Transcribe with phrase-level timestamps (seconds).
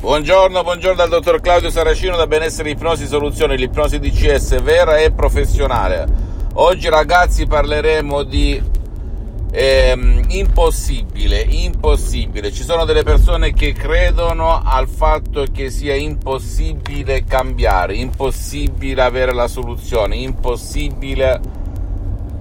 [0.00, 6.06] Buongiorno, buongiorno dal dottor Claudio Saracino da Benessere Ipnosi Soluzioni, l'ipnosi DCS vera e professionale.
[6.54, 8.58] Oggi ragazzi parleremo di
[9.52, 12.50] ehm, impossibile, impossibile.
[12.50, 19.48] Ci sono delle persone che credono al fatto che sia impossibile cambiare, impossibile avere la
[19.48, 21.40] soluzione, impossibile,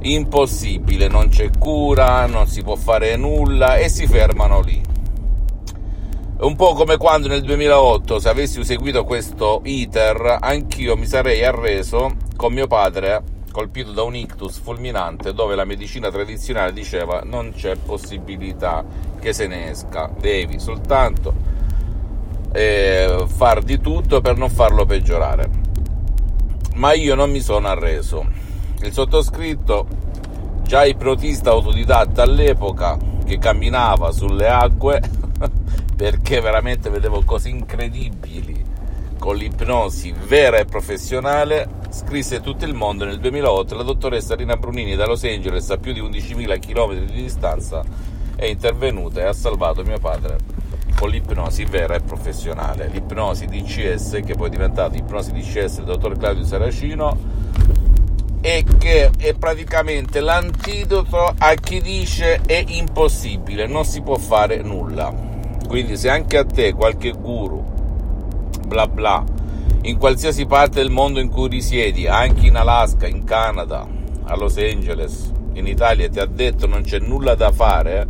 [0.00, 4.93] impossibile, non c'è cura, non si può fare nulla e si fermano lì.
[6.44, 12.16] Un po' come quando nel 2008, se avessi seguito questo iter, anch'io mi sarei arreso
[12.36, 17.76] con mio padre colpito da un ictus fulminante dove la medicina tradizionale diceva non c'è
[17.76, 18.84] possibilità
[19.18, 21.32] che se ne esca, devi soltanto
[22.52, 25.48] eh, far di tutto per non farlo peggiorare.
[26.74, 28.22] Ma io non mi sono arreso.
[28.82, 29.86] Il sottoscritto,
[30.60, 35.00] già ipnotista autodidatta all'epoca, che camminava sulle acque,
[35.96, 38.72] perché veramente vedevo cose incredibili
[39.18, 44.96] con l'ipnosi vera e professionale, scrisse tutto il mondo nel 2008 la dottoressa Rina Brunini
[44.96, 47.82] da Los Angeles a più di 11.000 km di distanza
[48.36, 50.36] è intervenuta e ha salvato mio padre
[50.98, 56.16] con l'ipnosi vera e professionale, l'ipnosi DCS che poi è diventata ipnosi DCS del dottor
[56.18, 57.16] Claudio Saracino
[58.40, 65.33] e che è praticamente l'antidoto a chi dice è impossibile, non si può fare nulla.
[65.66, 67.64] Quindi se anche a te qualche guru,
[68.66, 69.24] bla bla,
[69.82, 73.86] in qualsiasi parte del mondo in cui risiedi, anche in Alaska, in Canada,
[74.24, 78.06] a Los Angeles, in Italia, ti ha detto non c'è nulla da fare,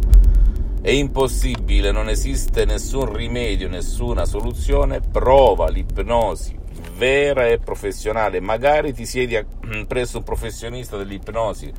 [0.80, 6.62] è impossibile, non esiste nessun rimedio, nessuna soluzione, prova l'ipnosi
[6.96, 9.36] vera e professionale, magari ti siedi
[9.86, 11.72] presso un professionista dell'ipnosi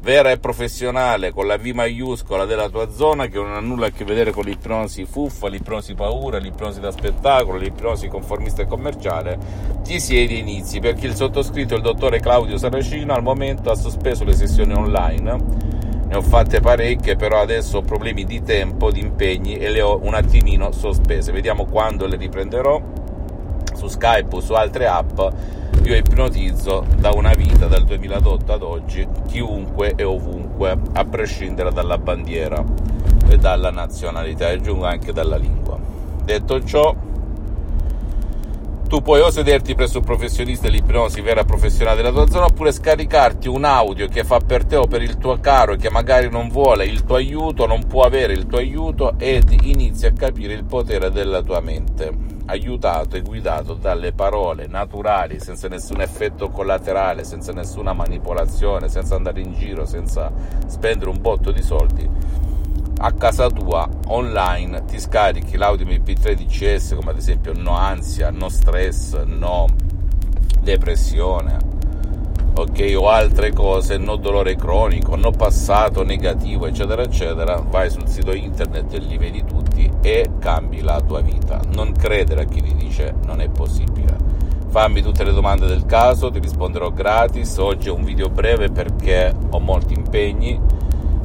[0.00, 3.90] vera e professionale con la V maiuscola della tua zona che non ha nulla a
[3.90, 9.38] che vedere con l'ipnosi fuffa, l'ipnosi paura, l'ipnosi da spettacolo, l'ipnosi conformista e commerciale,
[9.82, 14.24] ti siedi e inizi perché il sottoscritto, il dottore Claudio Saracino, al momento ha sospeso
[14.24, 15.36] le sessioni online.
[16.08, 20.00] Ne ho fatte parecchie, però adesso ho problemi di tempo, di impegni e le ho
[20.02, 21.32] un attimino sospese.
[21.32, 22.80] Vediamo quando le riprenderò
[23.74, 25.20] su Skype o su altre app
[25.88, 31.96] io ipnotizzo da una vita, dal 2008 ad oggi, chiunque e ovunque, a prescindere dalla
[31.96, 32.62] bandiera
[33.26, 35.78] e dalla nazionalità, e aggiungo anche dalla lingua.
[36.22, 36.94] Detto ciò,
[38.88, 43.46] tu puoi o sederti presso un professionista dell'ipnosi vera professionale della tua zona oppure scaricarti
[43.46, 46.86] un audio che fa per te o per il tuo caro che magari non vuole
[46.86, 51.10] il tuo aiuto, non può avere il tuo aiuto ed inizi a capire il potere
[51.10, 52.10] della tua mente,
[52.46, 59.42] aiutato e guidato dalle parole naturali, senza nessun effetto collaterale, senza nessuna manipolazione, senza andare
[59.42, 60.32] in giro, senza
[60.66, 62.47] spendere un botto di soldi
[63.00, 68.48] a casa tua online ti scarichi l'audio MP3 DCS come ad esempio no ansia, no
[68.48, 69.66] stress, no
[70.60, 71.56] depressione,
[72.54, 78.34] ok, o altre cose, no dolore cronico, no passato negativo, eccetera, eccetera, vai sul sito
[78.34, 81.60] internet e li vedi tutti e cambi la tua vita.
[81.72, 84.16] Non credere a chi ti dice non è possibile.
[84.68, 87.56] Fammi tutte le domande del caso, ti risponderò gratis.
[87.56, 90.60] Oggi è un video breve perché ho molti impegni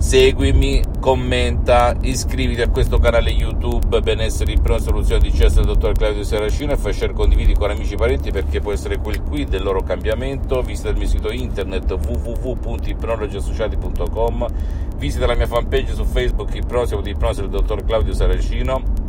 [0.03, 5.93] seguimi, commenta, iscriviti a questo canale YouTube Benessere in Prima Soluzione di CS del dottor
[5.93, 9.45] Claudio Seracino e fai share condividi con amici e parenti perché può essere quel qui
[9.45, 10.61] del loro cambiamento.
[10.61, 14.47] Visita il mio sito internet www.ipnologiassociati.com
[14.97, 19.02] visita la mia fanpage su Facebook Ipnosi di Ipnosi del dottor Claudio Saracino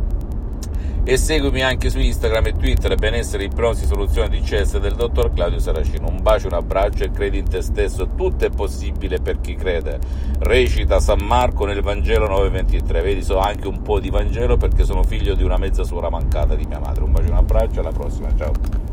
[1.07, 5.59] e seguimi anche su Instagram e Twitter benessere ipnosi soluzione di CS del dottor Claudio
[5.59, 6.07] Saracino.
[6.09, 8.09] Un bacio, un abbraccio e credi in te stesso.
[8.15, 9.99] Tutto è possibile per chi crede.
[10.39, 15.03] Recita San Marco nel Vangelo 9.23 vedi so anche un po' di Vangelo perché sono
[15.03, 17.03] figlio di una mezza suora mancata di mia madre.
[17.03, 18.84] Un bacio, un abbraccio alla prossima, ciao